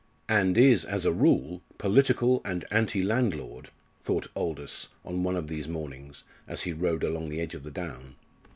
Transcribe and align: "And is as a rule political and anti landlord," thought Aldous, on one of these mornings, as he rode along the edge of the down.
"And 0.27 0.57
is 0.57 0.83
as 0.83 1.05
a 1.05 1.11
rule 1.13 1.61
political 1.77 2.41
and 2.43 2.65
anti 2.71 3.03
landlord," 3.03 3.69
thought 4.01 4.29
Aldous, 4.35 4.87
on 5.05 5.21
one 5.21 5.35
of 5.35 5.47
these 5.47 5.67
mornings, 5.67 6.23
as 6.47 6.63
he 6.63 6.73
rode 6.73 7.03
along 7.03 7.29
the 7.29 7.39
edge 7.39 7.53
of 7.53 7.61
the 7.61 7.69
down. 7.69 8.15